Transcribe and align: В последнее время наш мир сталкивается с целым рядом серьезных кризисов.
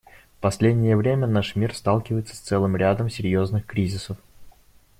В 0.37 0.41
последнее 0.41 0.95
время 0.97 1.27
наш 1.27 1.55
мир 1.55 1.75
сталкивается 1.75 2.35
с 2.35 2.39
целым 2.39 2.75
рядом 2.75 3.07
серьезных 3.07 3.67
кризисов. 3.67 4.17